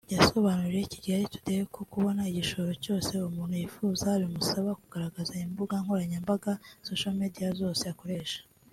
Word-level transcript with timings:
yasobanuriye 0.17 0.83
Kigali 0.93 1.25
today 1.33 1.61
ko 1.75 1.81
kubona 1.91 2.21
igishoro 2.31 2.71
cyose 2.83 3.11
umuntu 3.29 3.53
yifuza 3.61 4.07
bimusaba 4.21 4.69
kugaragaza 4.81 5.33
imbuga 5.47 5.73
nkoranyambaga 5.83 6.51
(social 6.87 7.15
media) 7.21 7.47
zose 7.61 7.83
akoresha 7.93 8.39